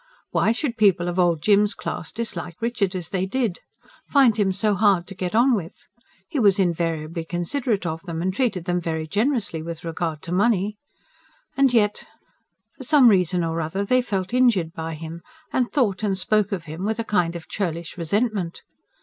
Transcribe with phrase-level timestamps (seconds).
[0.31, 3.59] Why should people of Old Jim's class dislike Richard as they did?
[4.09, 5.77] find him so hard to get on with?
[6.27, 10.75] He was invariably considerate of them, and treated them very generously with regard to money.
[11.55, 12.07] And yet...
[12.75, 15.21] for some reason or other they felt injured by him;
[15.53, 18.63] and thought and spoke of him with a kind of churlish resentment.